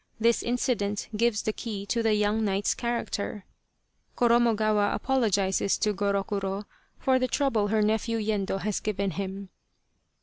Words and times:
This 0.19 0.41
incident 0.41 1.09
gives 1.15 1.43
the 1.43 1.53
key 1.53 1.85
to 1.85 2.01
the 2.01 2.15
young 2.15 2.43
knight's 2.43 2.73
character. 2.73 3.45
Korornogawa 4.17 4.95
apologizes 4.95 5.77
to 5.77 5.93
Gorokuro 5.93 6.65
for 6.97 7.19
the 7.19 7.27
trouble 7.27 7.67
her 7.67 7.83
nephew 7.83 8.17
Yendo 8.17 8.57
has 8.59 8.79
given 8.79 9.11
him. 9.11 9.49